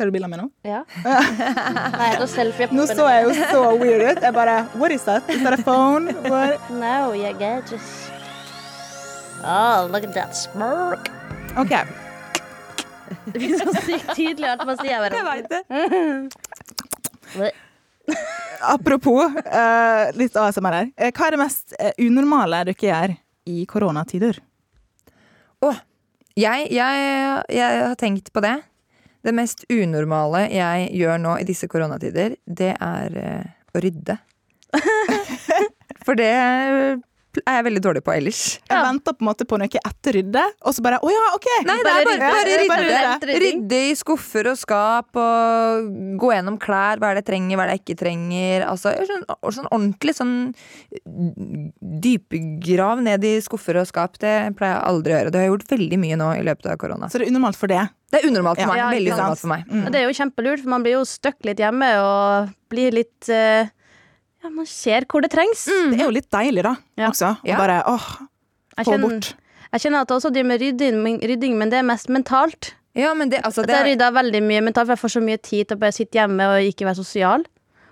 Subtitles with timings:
[0.00, 0.46] Tar du bilde av meg nå?
[0.64, 0.78] Ja.
[2.00, 4.22] Nei, da selfie Nå så jeg jo så weird ut.
[4.24, 5.28] Jeg bare What is that?
[5.28, 6.08] Is that a phone?
[6.24, 6.70] What?
[6.72, 8.08] No, you're gorgeous.
[9.44, 11.10] Oh, look at that smirk.
[11.60, 11.74] OK.
[13.26, 15.04] Det blir så sykt tydelig alt man sier.
[15.12, 15.60] Jeg veit det.
[18.72, 20.90] Apropos uh, litt ASMR her.
[20.96, 23.16] Eh, hva er det mest eh, unormale dere gjør
[23.52, 24.40] i koronatider?
[25.60, 25.76] Å,
[26.40, 27.06] jeg, jeg,
[27.52, 28.56] jeg har tenkt på det.
[29.20, 34.16] Det mest unormale jeg gjør nå i disse koronatider, det er eh, å rydde.
[36.06, 36.30] For det
[37.46, 38.40] er jeg veldig dårlig på ellers.
[38.68, 41.46] Jeg venter på en måte på noe etter rydde, og så bare Å ja, OK!
[41.68, 43.28] Nei, det er bare, bare bare rydde.
[43.30, 43.38] rydde.
[43.44, 46.98] Rydde i skuffer og skap og gå gjennom klær.
[46.98, 48.66] Hva er det jeg trenger, hva er det jeg ikke trenger.
[48.66, 49.24] Altså, sånn,
[49.60, 50.34] sånn ordentlig sånn
[51.80, 54.18] dypgrav ned i skuffer og skap.
[54.20, 55.32] Det pleier jeg aldri å gjøre.
[55.34, 57.08] Det har jeg gjort veldig mye nå i løpet av korona.
[57.10, 57.82] Så det er unormalt for det.
[58.10, 58.70] Det er unormalt for Ja.
[58.72, 58.78] meg.
[58.80, 59.66] Ja, veldig unormalt for meg.
[59.70, 59.84] Mm.
[59.92, 63.68] Det er jo kjempelurt, for man blir jo stuck litt hjemme og blir litt eh,
[64.42, 65.66] Ja, man ser hvor det trengs.
[65.66, 67.10] Det er jo litt deilig, da, Ja.
[67.10, 67.34] også.
[67.42, 67.56] Å Ja.
[67.60, 68.06] bare åh,
[68.78, 69.34] få kjenner, bort.
[69.72, 72.72] jeg kjenner at jeg også driver med rydding, rydding, men det er mest mentalt.
[72.94, 75.22] Ja, men det, altså, det jeg er, rydder veldig mye mentalt, for jeg får så
[75.22, 77.44] mye tid til å bare sitte hjemme og ikke være sosial.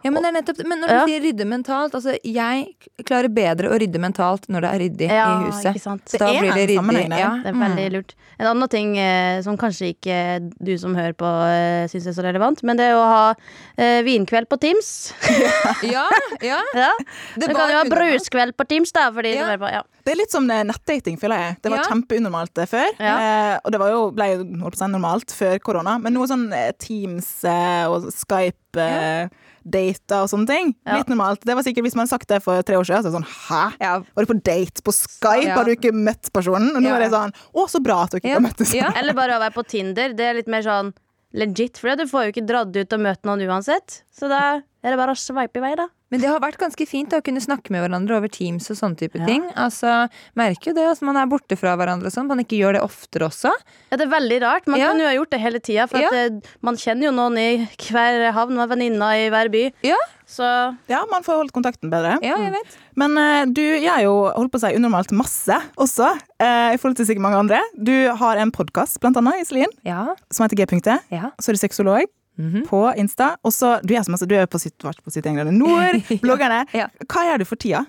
[0.04, 1.04] Ja, men det er nettopp Men når du Ja.
[1.08, 5.26] sier rydde mentalt altså, Jeg klarer bedre å rydde mentalt når det er ryddig Ja,
[5.40, 5.74] i huset.
[5.74, 6.04] ikke sant?
[6.06, 7.18] Så da Det blir det ryddig.
[7.18, 7.30] Ja.
[7.42, 8.14] Det er veldig lurt.
[8.38, 10.18] En annen ting eh, som kanskje ikke
[10.62, 13.34] du som hører på eh, syns er så relevant, men det er å ha
[13.76, 15.12] eh, vinkveld på Teams.
[15.82, 16.06] ja,
[16.42, 16.60] ja.
[16.74, 16.90] ja.
[17.34, 19.10] Det Du kan jo ha bruskveld på Teams, da.
[19.10, 19.44] Fordi Ja.
[19.48, 19.82] hører på, ja.
[20.04, 21.56] Det er litt som nettdating, føler jeg.
[21.62, 21.88] Det var Ja.
[21.90, 22.88] kjempeunormalt eh, før.
[23.02, 23.16] Ja.
[23.18, 24.44] Eh, og det var jo, ble jo
[24.88, 25.98] normalt før korona.
[26.00, 29.28] Men noe sånn eh, Teams eh, og Skype eh,
[29.64, 30.74] dater og sånne ting.
[30.86, 30.96] Ja.
[30.98, 31.40] Litt normalt.
[31.44, 33.18] Det var sikkert Hvis man hadde sagt det for tre år siden, så er det
[33.18, 33.62] sånn Hæ?
[33.80, 33.92] Ja.
[34.14, 35.44] Var du på date på Skype?
[35.46, 35.54] Ja.
[35.56, 36.70] Har du ikke møtt personen?
[36.76, 36.96] Og nå Ja.
[36.96, 38.38] er det sånn Å, så bra at dere ikke Ja.
[38.40, 38.74] har møttes.
[38.74, 38.92] Ja.
[38.96, 40.12] Eller bare å være på Tinder.
[40.14, 40.92] Det er litt mer sånn
[41.34, 44.02] legit, for du får jo ikke dratt ut og møtt noen uansett.
[44.16, 45.86] Så da er det bare å sveipe i vei, da.
[46.10, 48.78] Men det har vært ganske fint da, å kunne snakke med hverandre over Teams og
[48.78, 49.26] sånne type Ja.
[49.28, 49.42] ting.
[49.60, 52.26] Altså, Merker jo det at man er borte fra hverandre og sånn.
[52.26, 53.52] Man ikke gjør det oftere også.
[53.92, 54.66] Ja, det er veldig rart.
[54.66, 54.88] Man Ja.
[54.88, 56.06] kan jo ha gjort det hele tida, for Ja.
[56.08, 59.72] at, eh, man kjenner jo noen i hver havn, man har venninner i hver by.
[59.82, 59.96] Ja,
[60.28, 60.44] Så
[60.88, 62.18] Ja, man får holdt kontakten bedre.
[62.22, 62.76] ja jeg vet.
[62.96, 66.96] Men uh, du gjør jo holdt på å si unormalt masse også, uh, i forhold
[66.96, 67.60] til sikkert mange andre.
[67.82, 70.14] Du har en podkast, blant annet, Iselin, Ja.
[70.30, 71.00] som heter G-punktet.
[71.10, 71.30] ja.
[71.40, 72.04] Så er du sexolog
[72.38, 72.64] Mhm.
[72.68, 73.32] på Insta.
[73.42, 76.64] Og så, du er så du er på sitt, på sitt egne nord, bloggerne.
[76.72, 76.88] Ja.
[77.06, 77.84] Hva gjør du for tida?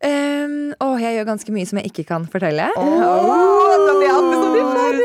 [0.00, 2.70] Um, å, jeg gjør ganske mye som jeg ikke kan fortelle.
[2.80, 3.50] Oh, oh,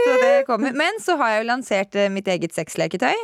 [0.06, 0.72] så det kommer.
[0.72, 3.16] Men så har jeg jo lansert eh, mitt eget sexleketøy.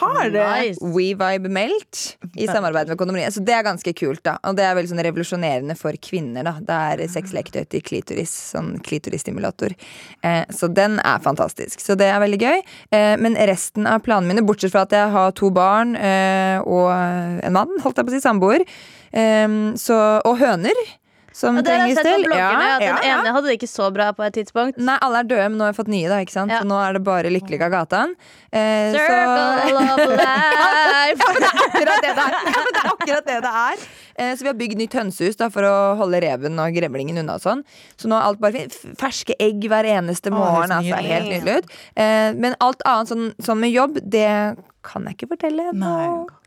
[0.00, 0.44] Har det?
[0.44, 0.80] nice.
[0.94, 2.02] WeVibe Melt
[2.36, 3.34] i samarbeid med Kondomeriet.
[3.34, 4.36] Så det er ganske kult, da.
[4.48, 6.56] Og det er veldig sånn revolusjonerende for kvinner, da.
[6.60, 8.32] Det er sexleketøy til klitoris.
[8.54, 9.76] Sånn klitorisstimulator.
[10.26, 11.82] Eh, så den er fantastisk.
[11.84, 12.64] Så det er veldig gøy.
[12.94, 16.90] Eh, men resten av planene mine, bortsett fra at jeg har to barn eh, og
[16.94, 18.66] en mann, holdt jeg på å si, samboer,
[19.12, 19.48] eh,
[19.80, 20.84] så, og høner.
[21.34, 22.22] Som Ja, det til.
[22.28, 23.14] bloggene, at ja, den ja.
[23.18, 24.76] ene hadde det ikke så bra på et tidspunkt.
[24.78, 26.20] Nei, alle er døde, men nå har jeg fått nye, da.
[26.22, 26.52] ikke sant?
[26.54, 26.60] Ja.
[26.62, 28.12] Så nå er det bare lykkelig gatan.
[28.54, 31.26] Eh, så Circle of life.
[31.50, 32.36] akkurat det det er.
[32.54, 33.82] Ja, det er akkurat det det er.
[34.14, 37.34] Eh, så vi har bygd nytt hønsehus da, for å holde reven og grevlingen unna.
[37.34, 37.64] og sånn
[37.98, 38.78] Så nå er alt bare fint.
[39.00, 40.70] Ferske egg hver eneste Å, morgen.
[40.70, 41.76] det er altså, helt nydelig ut.
[41.98, 44.28] Eh, men alt annet sånn, sånn med jobb, det
[44.86, 45.72] kan jeg ikke fortelle.
[45.74, 46.06] Nei.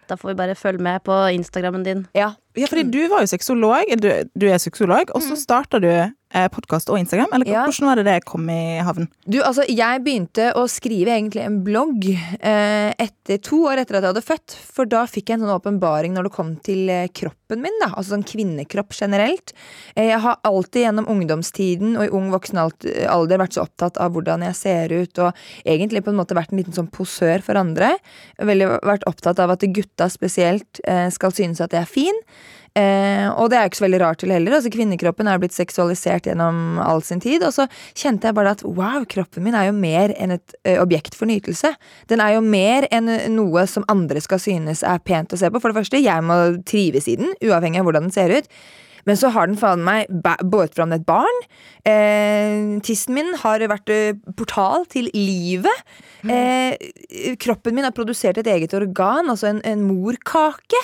[0.09, 2.05] Da får vi bare følge med på Instagrammen din.
[2.15, 2.33] Ja.
[2.57, 5.91] Ja, fordi du var jo sexolog, du, du er sexolog, og så starta du
[6.33, 7.31] podkast og Instagram.
[7.33, 7.63] Eller Ja.
[7.65, 9.07] hvordan var det det kom i havn?
[9.25, 12.03] Du, altså, jeg begynte å skrive egentlig en blogg
[12.41, 14.55] eh, etter to år etter at jeg hadde født.
[14.75, 17.71] For da fikk jeg en sånn åpenbaring når det kom til eh, kroppen min.
[17.79, 19.53] da Altså sånn kvinnekropp generelt.
[19.95, 22.57] Eh, jeg har alltid gjennom ungdomstiden og i ung voksen
[23.07, 25.33] alder vært så opptatt av hvordan jeg ser ut, og
[25.65, 27.95] egentlig på en måte vært en liten sånn posør for andre.
[28.37, 32.23] Veldig vært opptatt av at gutta spesielt eh, skal synes at jeg er fin.
[32.77, 34.57] Eh, og det er jo ikke så veldig rart til heller.
[34.57, 37.45] Altså Kvinnekroppen er blitt seksualisert gjennom all sin tid.
[37.47, 37.65] Og så
[37.97, 41.29] kjente jeg bare at wow, kroppen min er jo mer enn et ø, objekt for
[41.29, 41.73] nytelse.
[42.11, 45.49] Den er jo mer enn eh, noe som andre skal synes er pent å se
[45.49, 45.61] på.
[45.63, 48.51] For det første, jeg må trives i den, uavhengig av hvordan den ser ut.
[49.07, 50.09] Men så har den faen meg
[50.51, 51.43] båret fram et barn.
[51.87, 55.85] Eh, tissen min har vært eh, portal til livet.
[56.27, 56.75] Eh,
[57.39, 60.81] kroppen min har produsert et eget organ, altså en, en morkake.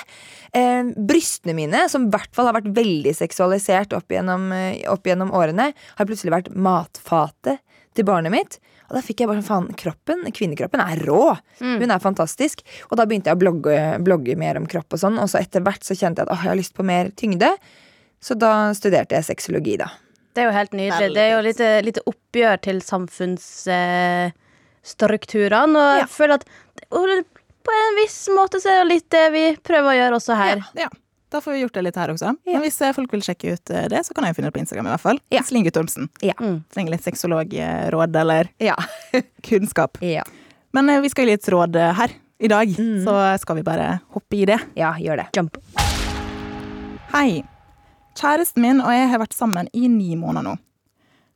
[0.54, 5.04] Eh, brystene mine, som i hvert fall har vært veldig seksualisert opp gjennom, eh, opp
[5.10, 7.58] gjennom årene, har plutselig vært matfatet
[7.98, 8.60] til barnet mitt.
[8.90, 11.34] Og da fikk jeg bare sånn, faen, kroppen, kvinnekroppen er rå.
[11.58, 12.62] Hun er fantastisk.
[12.92, 15.62] Og da begynte jeg å blogge, blogge mer om kropp og sånn, og så etter
[15.66, 17.50] hvert så kjente jeg at åh, jeg har lyst på mer tyngde.
[18.22, 19.90] Så da studerte jeg sexologi, da.
[20.34, 21.14] Det er jo helt nydelig.
[21.16, 25.78] Det er jo litt, litt oppgjør til samfunnsstrukturene.
[25.78, 26.46] og jeg føler at
[27.64, 30.64] på en viss måte så er det litt det vi prøver å gjøre også her.
[30.78, 30.90] Ja,
[31.34, 32.34] da får vi gjort det litt her også.
[32.46, 32.54] Ja.
[32.58, 34.62] Men hvis eh, folk vil sjekke ut eh, det, så kan jeg finne det på
[34.62, 35.22] Instagram i hvert fall.
[35.34, 35.42] Ja.
[35.42, 36.10] Iselin Guttormsen.
[36.22, 36.36] Ja.
[36.40, 36.60] Mm.
[36.74, 38.76] Trenger litt sexologråd eller Ja.
[39.48, 39.98] kunnskap.
[40.04, 40.24] ja.
[40.74, 42.14] Men eh, vi skal gi litt råd her
[42.44, 43.04] i dag, Mm.
[43.06, 44.60] så skal vi bare hoppe i det.
[44.76, 45.28] Ja, gjør det.
[45.38, 45.58] Jump.
[47.14, 47.44] Hei.
[48.18, 50.56] Kjæresten min og jeg har vært sammen i ni måneder nå.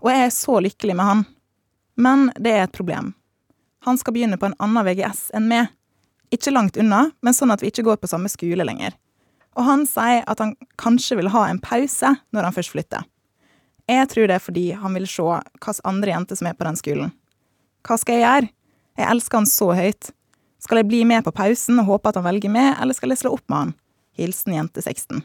[0.04, 1.24] Og jeg er så lykkelig med han.
[1.98, 3.14] Men det er et problem.
[3.88, 5.72] Han skal begynne på en annen VGS enn meg.
[6.34, 8.96] Ikke langt unna, men sånn at vi ikke går på samme skole lenger.
[9.58, 13.08] Og han sier at han kanskje vil ha en pause når han først flytter.
[13.88, 16.78] Jeg tror det er fordi han vil se hvilke andre jenter som er på den
[16.80, 17.14] skolen.
[17.88, 18.52] Hva skal jeg gjøre?
[18.98, 20.12] Jeg elsker han så høyt.
[20.60, 23.22] Skal jeg bli med på pausen og håpe at han velger meg, eller skal jeg
[23.22, 23.76] slå opp med han?
[24.18, 25.22] Hilsen jente 16.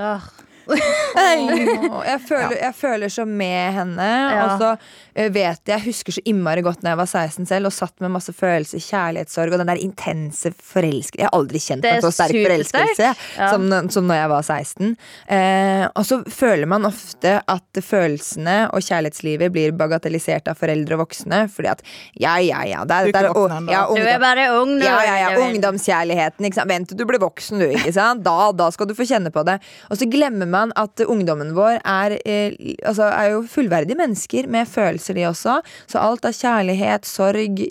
[0.00, 0.30] Åh.
[0.70, 4.06] Jeg, føler, jeg føler så med henne.
[4.06, 4.44] Ja.
[4.46, 4.70] Og så
[5.14, 7.96] eh, vet jeg, jeg husker så innmari godt når jeg var 16 selv og satt
[8.04, 11.20] med masse følelser, kjærlighetssorg og den der intense forelskelse.
[11.20, 13.08] Jeg har aldri kjent Det på en så sterk forelskelse
[13.40, 13.48] Ja.
[13.52, 14.92] som, som når jeg var 16.
[15.36, 21.04] Eh, og så føler man ofte at følelsene og kjærlighetslivet blir bagatellisert av foreldre og
[21.06, 21.42] voksne.
[21.52, 21.84] Fordi at
[22.20, 23.94] ja, ja, ja, det er, Du er det er.
[23.96, 24.84] Du er bare ung nå.
[24.84, 26.46] ja, ja, ja, ungdomskjærligheten.
[26.48, 26.70] Ikke sant?
[26.70, 27.68] Vent til du blir voksen, du.
[27.74, 28.22] Ikke sant?
[28.26, 29.58] Da, da skal du få kjenne på det.
[29.90, 32.54] Og så glemmer man at ungdommen vår er, eh,
[32.86, 35.58] altså, er jo fullverdige mennesker med følelser, de også.
[35.90, 37.62] Så alt av kjærlighet, sorg,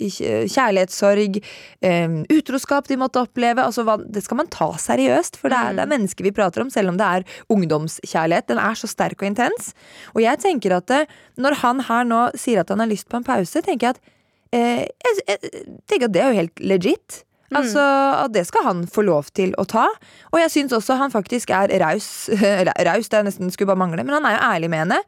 [0.50, 1.40] kjærlighetssorg,
[1.86, 5.38] eh, utroskap de måtte oppleve, altså, det skal man ta seriøst.
[5.40, 8.50] For det er, det er mennesker vi prater om, selv om det er ungdomskjærlighet.
[8.50, 9.72] Den er så sterk og intens.
[10.14, 11.04] Og jeg tenker at det,
[11.40, 14.14] når han her nå sier at han har lyst på en pause, tenker jeg at
[14.56, 17.24] eh, jeg, jeg tenker at det er jo helt legit.
[17.56, 17.82] Altså,
[18.24, 19.88] og Det skal han få lov til å ta.
[20.30, 22.30] Og jeg syns også han faktisk er raus.
[22.90, 25.00] raus, det er nesten skulle bare mangle, men han er jo ærlig med henne.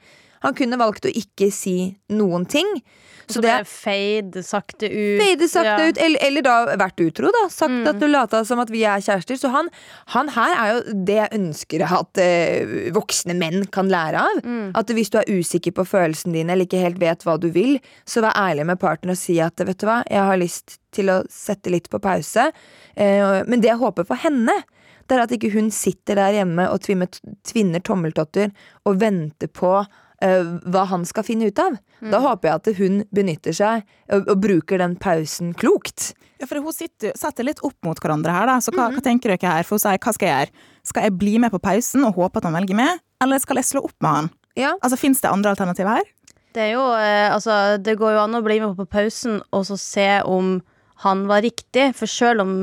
[0.42, 1.76] Han kunne valgt å ikke si
[2.12, 2.68] noen ting.
[3.30, 5.20] Så Så det bare fade sakte ut.
[5.22, 5.88] Fade sakte Ja.
[5.88, 7.44] ut, eller, eller da vært utro, da.
[7.54, 9.38] Sagt at du lata som at vi er kjærester.
[9.38, 9.70] Så han,
[10.12, 14.42] han her er jo det jeg ønsker at eh, voksne menn kan lære av.
[14.74, 17.78] At hvis du er usikker på følelsene dine eller ikke helt vet hva du vil,
[18.04, 21.08] så vær ærlig med partneren og si at vet du hva, jeg har lyst til
[21.14, 22.50] å sette litt på pause.
[22.98, 24.58] Eh, men det jeg håper for henne,
[25.08, 28.50] det er at ikke hun sitter der hjemme og tvinner, tommeltotter
[28.88, 29.72] og venter på
[30.22, 31.78] hva han skal finne ut av.
[32.12, 33.82] Da håper jeg at hun benytter seg
[34.12, 36.12] og, og bruker den pausen klokt.
[36.42, 38.56] Ja, for hun sitter, setter litt opp mot hverandre her, da.
[38.62, 39.66] Så hva, hva tenker dere her?
[39.66, 40.69] For hun sier hva skal jeg gjøre?
[40.90, 43.69] Skal jeg bli med på pausen og håpe at han velger med, eller skal jeg
[43.70, 44.30] slå opp med han?
[44.58, 46.08] Ja, Altså, Fins det andre alternativer her?
[46.52, 49.62] Det er jo, eh, altså, det går jo an å bli med på pausen og
[49.70, 50.58] så se om
[51.06, 51.92] han var riktig.
[51.96, 52.56] For selv om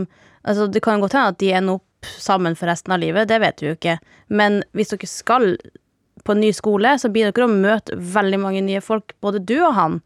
[0.44, 3.40] altså, Det kan godt hende at de ender opp sammen for resten av livet, det
[3.42, 3.98] vet vi jo ikke.
[4.30, 5.50] Men hvis dere skal
[6.30, 9.56] på en ny skole, så blir dere å møte veldig mange nye folk, både du
[9.58, 10.00] og han.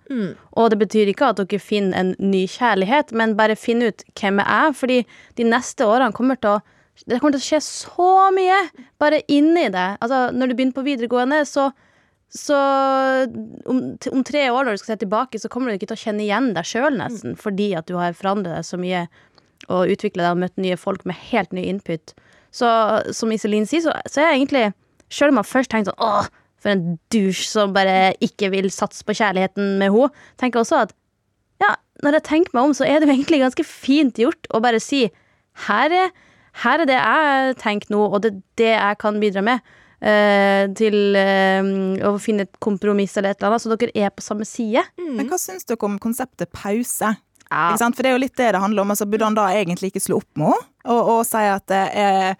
[0.55, 4.39] Og det betyr ikke at dere finner en ny kjærlighet, men bare finn ut hvem
[4.39, 4.77] jeg er.
[4.79, 5.01] Fordi
[5.39, 6.61] de neste årene kommer til å
[7.09, 8.57] det kommer til å skje så mye
[9.01, 9.87] bare inni det.
[9.97, 11.71] Altså, når du begynner på videregående, så
[12.33, 12.57] så
[13.69, 16.03] om, om tre år når du skal se tilbake, så kommer du ikke til å
[16.03, 17.35] kjenne igjen deg sjøl, nesten.
[17.37, 19.03] Fordi at du har forandret deg så mye
[19.69, 22.15] og utvikla deg og møtt nye folk med helt ny input.
[22.53, 22.69] Så
[23.13, 24.65] som Iselin sier, så, så er jeg egentlig
[25.13, 26.27] Sjøl om man først tenker sånn åh,
[26.63, 30.09] for en douche som bare ikke vil satse på kjærligheten med henne,
[30.41, 30.93] tenker jeg også at
[31.61, 34.61] ja, når jeg tenker meg om, så er det jo egentlig ganske fint gjort å
[34.63, 35.05] bare si
[35.67, 36.09] her er,
[36.63, 39.61] her er det jeg tenker nå, og det er det jeg kan bidra med.
[40.03, 41.69] eh, til eh,
[42.03, 44.81] å finne et kompromiss eller et eller annet, så dere er på samme side.
[44.99, 47.13] Men hva syns dere om konseptet pause?
[47.45, 47.69] Ja.
[47.69, 47.95] Ikke sant?
[47.95, 48.91] For det er jo litt det det handler om.
[48.91, 52.33] Altså, burde han da egentlig ikke slå opp med henne og, og si at eh,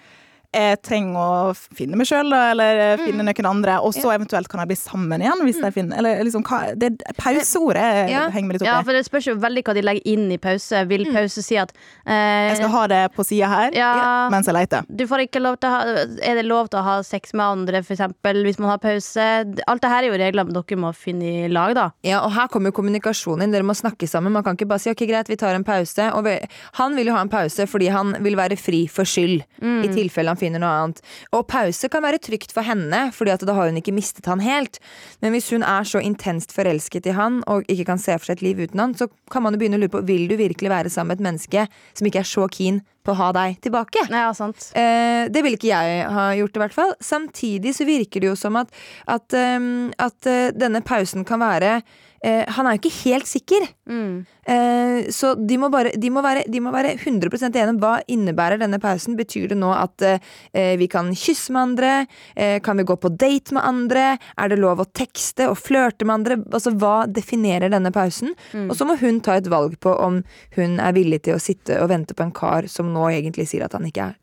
[0.54, 4.62] jeg, trenger å finne meg sjøl, eller eh, finne noen andre, og så eventuelt kan
[4.64, 8.28] jeg bli sammen igjen hvis jeg finner Eller liksom hva det, Pauseordet Ja.
[8.30, 8.88] henger meg litt Ja, opp i.
[8.90, 10.84] for det spørs jo veldig hva de legger inn i pause.
[10.90, 11.74] Vil pause si at
[12.06, 13.92] eh, Jeg skal ha det på sida her ja,
[14.34, 14.86] mens jeg leter.
[14.90, 15.82] du får ikke lov til å ha
[16.24, 18.04] Er det lov til å ha sex med andre, f.eks.,
[18.44, 19.28] hvis man har pause?
[19.68, 21.88] Alt det her er jo regler dere må finne i lag, da.
[22.06, 23.54] Ja, og her kommer jo kommunikasjonen inn.
[23.56, 24.34] Dere må snakke sammen.
[24.36, 26.10] Man kan ikke bare si ok, greit, vi tar en pause.
[26.18, 26.36] Og vi,
[26.80, 29.44] han vil jo ha en pause fordi han vil være fri for skyld.
[29.64, 31.02] I tilfelle han finner noe annet.
[31.34, 34.44] Og pause kan være trygt for henne, Fordi at da har hun ikke mistet han
[34.44, 34.80] helt.
[35.22, 38.40] Men hvis hun er så intenst forelsket i han og ikke kan se for seg
[38.40, 40.72] et liv uten han, så kan man jo begynne å lure på vil du virkelig
[40.72, 44.06] være sammen med et menneske som ikke er så keen på å ha deg tilbake.
[44.12, 44.70] Ja, sant.
[44.80, 46.96] Eh, det ville ikke jeg ha gjort, i hvert fall.
[47.04, 48.72] Samtidig så virker det jo som at,
[49.12, 51.82] at, um, at uh, denne pausen kan være
[52.24, 53.68] eh, Han er jo ikke helt sikker.
[53.90, 54.26] Mm.
[54.46, 57.94] Eh, så de må, bare, de, må være, de må være 100 enige om hva
[58.12, 59.18] innebærer denne pausen.
[59.20, 61.92] Betyr det nå at eh, vi kan kysse med andre?
[62.36, 64.08] Eh, kan vi gå på date med andre?
[64.38, 66.40] Er det lov å tekste og flørte med andre?
[66.52, 68.34] Altså, Hva definerer denne pausen?
[68.54, 68.68] Mm.
[68.70, 70.24] Og så må hun ta et valg på om
[70.58, 73.66] hun er villig til å sitte og vente på en kar som nå egentlig sier
[73.66, 74.20] at han ikke er,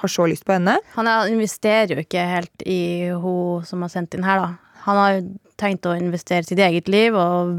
[0.00, 0.78] har så lyst på henne.
[0.96, 4.69] Han er, investerer jo ikke helt i hun som har sendt inn her, da.
[4.86, 5.22] Han har jo
[5.60, 7.58] tenkt å investere sitt eget liv og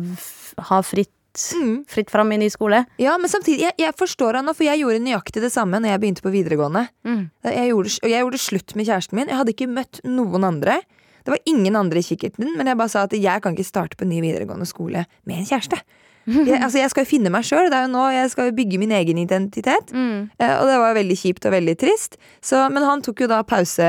[0.69, 1.09] ha fritt,
[1.55, 1.85] Mm.
[1.87, 2.81] fritt fram i ny skole.
[2.99, 5.93] Ja, men samtidig, jeg, jeg forstår han nå, for jeg gjorde nøyaktig det samme når
[5.93, 6.81] jeg begynte på videregående.
[7.07, 7.21] Mm.
[7.47, 9.29] Jeg gjorde, og jeg gjorde slutt med kjæresten min.
[9.31, 10.81] Jeg hadde ikke møtt noen andre.
[11.23, 13.95] Det var ingen andre i kikkerten, men jeg bare sa at jeg kan ikke starte
[13.95, 15.79] på ny videregående skole med en kjæreste.
[16.27, 17.71] Jeg, altså, jeg skal jo finne meg sjøl.
[17.71, 19.93] Jeg skal jo bygge min egen identitet.
[19.95, 20.27] Mm.
[20.35, 22.19] Eh, og det var veldig kjipt og veldig trist.
[22.43, 23.87] Så, men han tok jo da pause,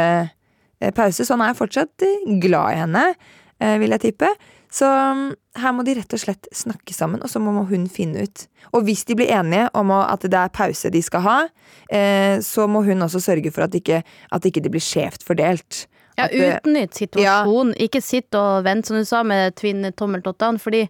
[0.91, 3.05] pause, så han er fortsatt eh, glad i henne,
[3.61, 4.33] eh, vil jeg tippe.
[4.73, 5.27] Så mm,
[5.61, 8.47] her må de rett og slett snakke sammen, og så må hun finne ut.
[8.73, 11.39] Og hvis de blir enige om at det er pause de skal ha,
[11.93, 15.85] eh, så må hun også sørge for at ikke, at ikke det blir skjevt fordelt.
[16.19, 17.75] Ja, utnytt situasjonen.
[17.81, 20.61] Ikke sitt og vent, som du sa, med tvinn tommeltottene.
[20.61, 20.87] Fordi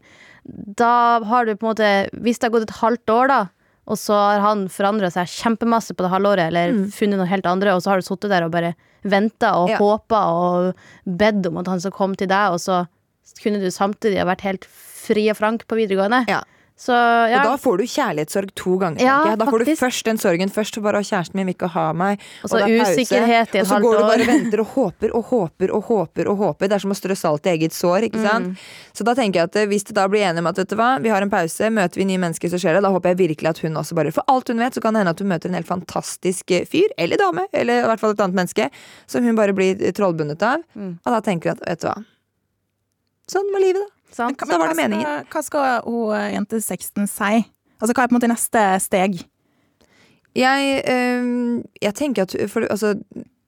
[0.78, 3.40] da har du på en måte Hvis det har gått et halvt år, da,
[3.86, 6.90] og så har han forandra seg kjempemasse på det halvåret, eller Mm.
[6.92, 8.74] funnet noe helt andre, og så har du sittet der og bare
[9.04, 9.78] venta og Ja.
[9.78, 10.74] håpa og
[11.06, 12.86] bedt om at han skal komme til deg, og så
[13.42, 16.26] kunne du samtidig ha vært helt fri og frank på videregående.
[16.28, 16.42] Ja.
[16.82, 16.94] Så
[17.30, 17.38] ja.
[17.38, 19.02] Og da får du kjærlighetssorg to ganger.
[19.04, 19.36] Ja.
[19.38, 21.84] Da får du først den sorgen først, for bare «Å, kjæresten min vil ikke ha
[21.94, 22.22] meg.
[22.42, 25.14] Og så er usikkerhet i et Og så går du bare og venter og håper
[25.14, 26.30] og håper og håper.
[26.32, 28.08] og håper Det er som å strø salt i eget sår.
[28.08, 28.50] ikke sant?
[28.50, 28.66] Mm.
[28.98, 30.76] Så da tenker jeg at eh, hvis det da blir enige om at vet du
[30.80, 32.82] hva, vi har en pause, møter vi nye mennesker, så skjer det.
[32.88, 35.04] Da håper jeg virkelig at hun også bare For alt hun vet, så kan det
[35.04, 38.16] hende at hun møter en helt fantastisk eh, fyr, eller dame, eller i hvert fall
[38.16, 38.70] et annet menneske,
[39.06, 40.66] som hun bare blir trollbundet av.
[40.74, 40.96] Mm.
[40.98, 41.98] Og da tenker hun at vet du hva,
[43.30, 44.01] sånn var livet, da.
[44.12, 44.38] Sant?
[44.38, 45.26] Da var det hva meningen.
[45.26, 47.44] Skal, hva skal hun eh, jente 16 si?
[47.82, 49.20] Altså, hva er på en måte neste steg?
[50.38, 52.94] Jeg, øh, jeg tenker at for, altså,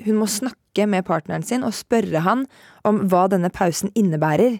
[0.04, 2.44] hun må snakke med partneren sin og spørre han
[2.84, 4.58] om hva denne pausen innebærer.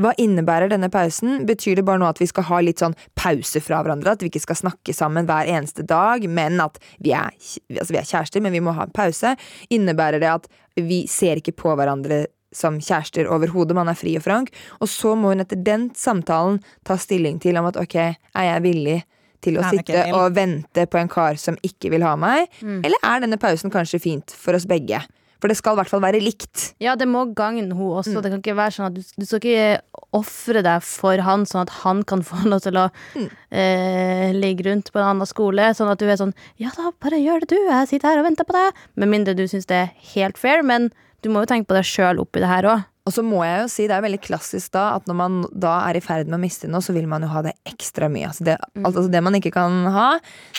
[0.00, 1.44] Hva innebærer denne pausen?
[1.48, 4.14] Betyr det bare nå at vi skal ha litt sånn pause fra hverandre?
[4.14, 7.34] At vi ikke skal snakke sammen hver eneste dag, men at vi er,
[7.76, 9.34] altså vi er kjærester, men vi må ha en pause?
[9.72, 10.48] Innebærer det at
[10.80, 14.50] vi ser ikke på hverandre som kjærester overhodet, man er fri og frank?
[14.80, 17.96] Og så må hun etter den samtalen ta stilling til om at ok,
[18.34, 18.98] er jeg villig
[19.40, 22.50] til å sitte og vente på en kar som ikke vil ha meg?
[22.60, 22.82] Mm.
[22.84, 25.00] Eller er denne pausen kanskje fint for oss begge?
[25.40, 26.74] For det skal i hvert fall være likt.
[26.84, 28.12] Ja, det må gagne hun også.
[28.12, 28.18] Mm.
[28.26, 31.62] Det kan ikke være sånn at du, du skal ikke ofre deg for han, sånn
[31.64, 33.30] at han kan få lov til å Mm.
[33.56, 35.70] eh, ligge rundt på en annen skole.
[35.74, 38.28] Sånn at du er sånn Ja da, bare gjør det du, jeg sitter her og
[38.28, 38.84] venter på deg.
[39.00, 40.90] Med mindre du syns det er helt fair, men
[41.22, 42.86] du må jo tenke på deg sjøl oppi det her òg.
[43.08, 45.72] Og så må jeg jo si, det er veldig klassisk da at når man da
[45.88, 48.28] er i ferd med å miste noe, så vil man jo ha det ekstra mye.
[48.28, 50.08] Altså det, altså det man ikke kan ha,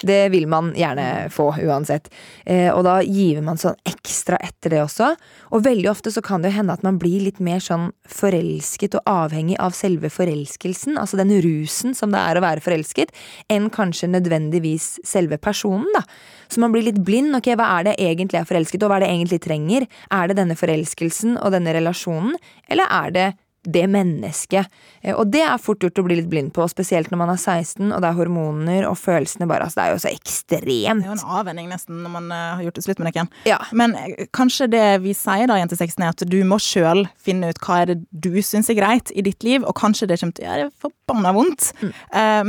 [0.07, 2.09] det vil man gjerne få uansett.
[2.43, 5.13] Eh, og da giver man sånn ekstra etter det også.
[5.53, 8.99] Og veldig ofte så kan det jo hende at man blir litt mer sånn forelsket
[8.99, 13.13] og avhengig av selve forelskelsen, altså den rusen som det er å være forelsket,
[13.53, 16.03] enn kanskje nødvendigvis selve personen, da.
[16.51, 17.31] Så man blir litt blind.
[17.37, 19.87] Ok, hva er det egentlig jeg er forelsket, og hva er det jeg egentlig trenger?
[20.11, 22.35] Er det denne forelskelsen og denne relasjonen,
[22.71, 23.29] eller er det
[23.61, 24.65] det mennesket?
[25.03, 27.37] Eh, Og det er fort gjort å bli litt blind på, spesielt når man er
[27.37, 31.03] 16 og det er hormoner og følelsene bare altså Det er jo så ekstremt.
[31.03, 33.29] Det er jo en avvenning nesten når man eh, har gjort det slutt med noen.
[33.45, 33.59] Ja.
[33.71, 37.53] Men eh, kanskje det vi sier da, jente 16, er at du må sjøl finne
[37.53, 40.39] ut hva er det du syns er greit i ditt liv, og kanskje det kommer
[40.39, 41.69] til å gjøre forbanna vondt.
[41.85, 41.93] Mm.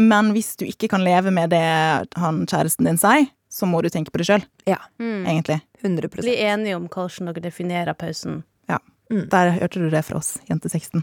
[0.08, 1.62] Men hvis du ikke kan leve med det
[2.18, 5.26] han kjæresten din sier, så må du tenke på det sjøl, Ja, Mm.
[5.28, 5.60] egentlig.
[5.84, 8.42] 100% Bli enige om hvordan dere definerer pausen.
[9.12, 9.26] Mm.
[9.28, 11.02] Der hørte du det fra oss, jente 16.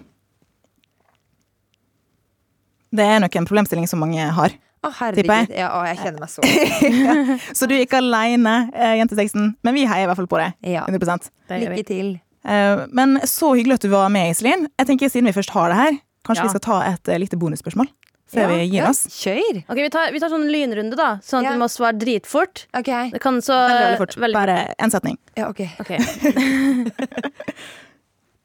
[2.89, 4.55] Det er nok en problemstilling som mange har.
[4.81, 5.51] Å, herregud.
[5.53, 8.53] Ja, å, jeg kjenner meg så Så du er ikke aleine,
[8.97, 10.55] jente 16, men vi heier i hvert fall på deg.
[10.71, 10.85] Ja.
[10.87, 11.59] 100 Det.
[11.67, 12.13] Lykke til.
[12.47, 14.65] Eh, Men så hyggelig at du var med, Iselin.
[14.79, 16.47] Jeg tenker Siden vi først har det her, kanskje Ja.
[16.47, 17.91] vi skal ta et eh, lite bonusspørsmål?
[18.29, 18.99] Før Ja, vi gir ja, oss.
[19.09, 19.63] Kjør!
[19.73, 21.15] Ok, vi tar, vi tar sånn lynrunde, da.
[21.25, 21.53] Sånn at Ja.
[21.55, 22.67] du må svare dritfort.
[22.77, 22.91] Ok.
[23.15, 24.13] Det kan så Veldig, veldig fort.
[24.21, 25.17] veldig Bare én setning.
[25.35, 25.63] Ja, ok.
[25.81, 25.97] okay.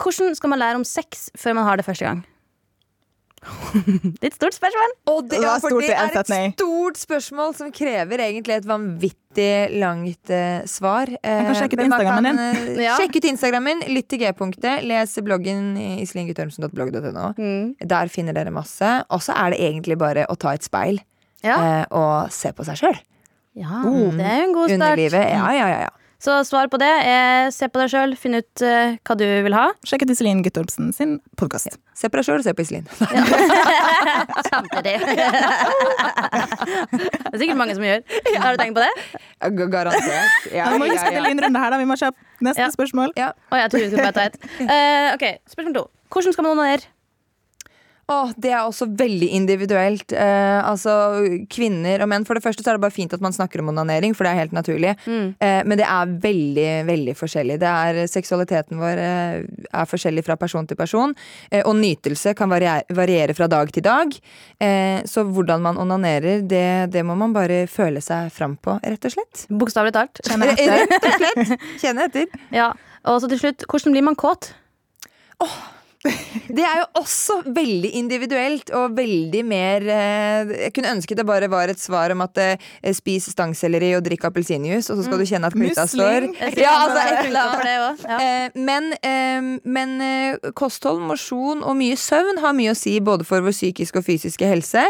[0.05, 2.25] Hvordan skal man lære om sex før man har det første gang?
[4.25, 4.95] Litt stort spørsmål.
[5.13, 9.49] Og det, Det ja, for det er et stort spørsmål som krever egentlig et vanvittig
[9.81, 11.11] langt uh, svar.
[11.19, 12.77] Uh, kan sjekke ut men Instagrammen din.
[12.79, 12.99] Uh, Ja.
[13.01, 15.75] Sjekk ut Instagrammen, lytt til G-punktet, les bloggen
[16.05, 17.27] iselinguttormsen.blogg.no.
[17.39, 17.75] Mm.
[17.95, 18.93] Der finner dere masse.
[19.13, 21.01] Og så er det egentlig bare å ta et speil
[21.45, 21.59] Ja.
[21.59, 23.03] uh, og se på seg sjøl.
[23.61, 24.81] ja, det er jo en god start.
[24.81, 25.29] Underlivet.
[25.35, 25.93] Ja, ja, ja, ja.
[26.25, 29.53] Så svar på det er se på deg sjøl, finn ut uh, hva du vil
[29.57, 29.65] ha.
[29.85, 31.77] Sjekk ut Iselin Guttormsen sin podkast.
[31.93, 32.87] Se på deg sjøl, se på Iselin.
[34.49, 34.95] Samtidig.
[35.05, 35.27] det
[37.29, 38.01] er sikkert mange som gjør.
[38.41, 38.95] Har du tenkt på det?
[39.69, 40.49] Garantert.
[40.49, 41.19] Ja, Vi må ja, huske ja.
[41.21, 41.83] en lynrunde her, da.
[41.83, 42.73] Vi må kjøpe neste Ja.
[42.73, 43.13] spørsmål.
[43.21, 44.41] Å, jeg tror vi skulle bare ta et.
[44.65, 45.87] Uh, ok, Spørsmål to.
[46.15, 46.94] Hvordan skal man onanere?
[48.13, 50.13] Åh, det er også veldig individuelt.
[50.13, 50.93] Eh, altså,
[51.53, 52.27] Kvinner og menn.
[52.29, 54.35] For det første så er det bare fint at man snakker om onanering, for det
[54.35, 54.93] er helt naturlig.
[55.07, 55.31] Mm.
[55.41, 57.59] Eh, men det er veldig veldig forskjellig.
[57.63, 59.39] Det er, seksualiteten vår eh,
[59.73, 61.15] er forskjellig fra person til person.
[61.51, 64.13] Eh, og nytelse kan variere, variere fra dag til dag.
[64.61, 69.09] Eh, så hvordan man onanerer, det, det må man bare føle seg fram på, rett
[69.09, 69.47] og slett.
[69.49, 70.21] Bokstavelig talt.
[70.29, 70.85] Etter.
[70.93, 71.57] Rett og slett.
[71.81, 72.29] Kjenne etter.
[72.53, 72.73] Ja.
[73.09, 74.53] Og så til slutt, hvordan blir man kåt?
[76.49, 81.49] Det er jo også veldig individuelt og veldig mer eh, Jeg kunne ønske det bare
[81.53, 85.27] var et svar om at eh, spis stangselleri og drikk appelsinjuice, og så skal du
[85.29, 86.29] kjenne at klita står.
[86.61, 88.05] Ja, altså, et eller annet.
[88.05, 88.19] Ja.
[88.19, 88.91] Eh, men
[89.65, 89.97] men
[90.57, 94.49] kosthold, mosjon og mye søvn har mye å si både for vår psykiske og fysiske
[94.49, 94.85] helse,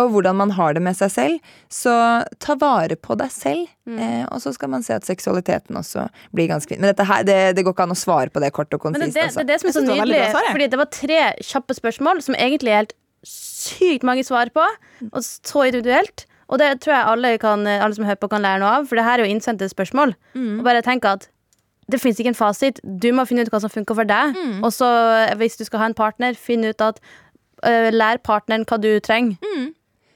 [0.00, 1.52] og hvordan man har det med seg selv.
[1.72, 1.94] Så
[2.42, 3.98] ta vare på deg selv, Mm.
[4.04, 6.80] eh, og så skal man se at seksualiteten også blir ganske fin.
[6.80, 9.00] Men dette her, det, det går ikke an å svare på det kort og Men
[9.00, 9.40] det, det, altså.
[9.40, 10.18] det er det som er så nydelig.
[10.52, 14.64] Fordi det var tre kjappe spørsmål som egentlig er helt sykt mange svar på,
[15.10, 16.26] og så individuelt.
[16.48, 18.96] Og det tror jeg alle, kan, alle som hører på, kan lære noe av, for
[18.96, 20.14] det her er jo innsendte spørsmål.
[20.58, 21.26] Og bare tenk at
[21.92, 22.80] det fins ikke en fasit.
[22.84, 24.36] Du må finne ut hva som funker for deg.
[24.64, 24.88] Og så,
[25.40, 26.98] hvis du skal ha en partner, finn ut at
[27.64, 29.36] uh, Lær partneren hva du trenger.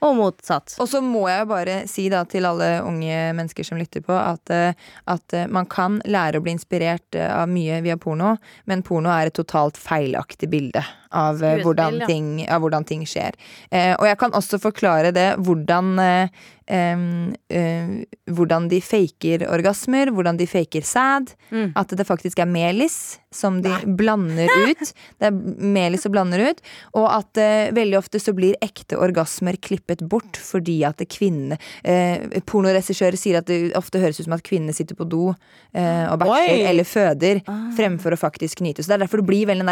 [0.03, 0.75] Og motsatt.
[0.83, 4.51] Og så må jeg bare si da til alle unge mennesker som lytter på, at,
[4.51, 8.35] eh, at eh, man kan lære å bli inspirert eh, av mye via porno,
[8.67, 10.83] men porno er et totalt feilaktig bilde
[11.13, 12.09] av, eh, Skuespill, hvordan, ja.
[12.09, 13.37] ting, av hvordan ting skjer.
[13.71, 20.07] Eh, og jeg kan også forklare det hvordan eh, Um, uh, hvordan de faker orgasmer,
[20.15, 21.33] hvordan de faker sæd.
[21.51, 21.73] Mm.
[21.75, 24.93] At det faktisk er melis som de blander ut.
[25.19, 26.63] Det er melis som blander ut.
[26.95, 32.39] Og at uh, veldig ofte så blir ekte orgasmer klippet bort fordi at kvinnene uh,
[32.47, 36.21] Pornoregissører sier at det ofte høres ut som at kvinnene sitter på do uh, og
[36.23, 37.43] bæsjer eller føder
[37.75, 38.83] fremfor å faktisk nyte.
[38.83, 39.67] Så det er derfor det blir veldig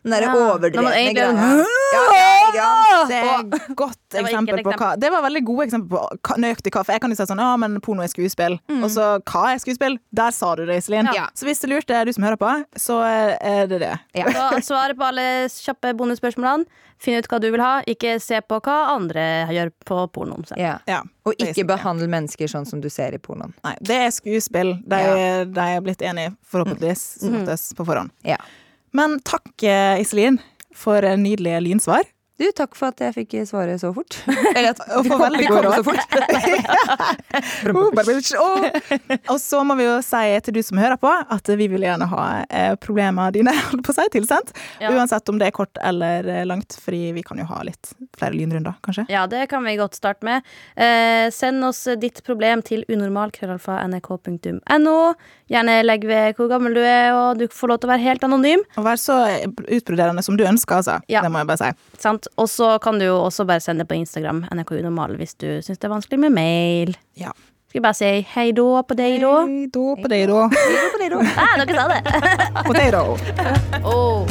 [0.00, 1.64] den derre Ja, overdrevne egentlig- greia.
[1.92, 2.04] Ja,
[2.54, 3.04] ja.
[3.08, 5.88] Det er et godt Det eksempel på hva Det var veldig gode eksempel
[6.20, 6.82] på nøyaktig hva.
[6.84, 8.58] For jeg kan jo si sånn Ja, men porno er skuespill.
[8.82, 9.98] Og så hva er skuespill?
[10.12, 11.08] Der sa du det, Iselin.
[11.14, 11.28] Ja.
[11.34, 13.00] Så hvis det lurte, du som hører på, så
[13.40, 13.92] er det det.
[14.14, 14.26] Ja.
[14.60, 16.66] Så svare på alle kjappe bonusspørsmålene.
[17.00, 17.80] Finn ut hva du vil ha.
[17.88, 19.22] Ikke se på hva andre
[19.54, 20.44] gjør på pornoen.
[20.60, 20.78] Ja.
[20.86, 21.00] Ja.
[21.24, 23.54] Og ikke behandle mennesker sånn som du ser i pornoen.
[23.64, 24.74] Nei, det er skuespill.
[24.86, 25.44] De, Ja.
[25.44, 28.10] de er blitt enige, forhåpentligvis, som oftest på forhånd.
[28.24, 28.36] Ja.
[28.96, 30.40] Men takk, eh, Iselin,
[30.74, 32.08] for nydelige lynsvar.
[32.40, 34.16] Du, takk for at jeg fikk svare så fort.
[34.56, 36.08] Eller at vi kom, vi kom så fort.
[38.40, 38.64] Oh.
[39.32, 42.06] Og så må vi jo si til du som hører på, at vi vil gjerne
[42.10, 44.48] ha eh, problemene dine holdt på å si, tilsendt.
[44.82, 44.88] Ja.
[44.94, 47.84] Uansett om det er kort eller eh, langt, fordi vi kan jo ha litt
[48.18, 49.04] flere lynrunder, kanskje.
[49.12, 50.38] Ja, det kan vi godt starte med.
[50.76, 54.98] Eh, send oss ditt problem til unormal.nrk.no.
[55.50, 58.24] Gjerne legg ved hvor gammel du er, og du får lov til å være helt
[58.26, 58.62] anonym.
[58.78, 59.16] Og vær så
[59.66, 60.94] utbroderende som du ønsker, altså.
[61.10, 61.20] Ja.
[61.26, 61.70] Det må jeg bare si.
[62.00, 62.29] Sant?
[62.38, 65.48] Og så kan du jo også bare sende det på Instagram, NRK Unormal, hvis du
[65.64, 66.94] syns det er vanskelig med mail.
[67.18, 67.32] Ja.
[67.70, 69.34] Skal vi bare si hei da på deg da?
[69.46, 70.46] Hei da på deg, da.
[71.42, 72.00] Ah, dere sa det!
[72.68, 73.02] Potato.
[73.84, 74.26] Oh.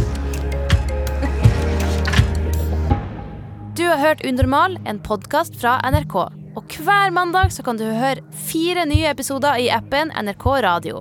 [3.80, 6.18] Du har hørt Unormal, en podkast fra NRK.
[6.60, 11.00] Og hver mandag så kan du høre fire nye episoder i appen NRK Radio.